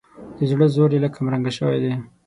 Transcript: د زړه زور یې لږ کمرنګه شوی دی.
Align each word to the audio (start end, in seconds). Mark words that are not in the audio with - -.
د 0.37 0.39
زړه 0.51 0.67
زور 0.75 0.89
یې 0.95 0.99
لږ 1.03 1.11
کمرنګه 1.17 1.51
شوی 1.57 1.77
دی. 1.83 1.93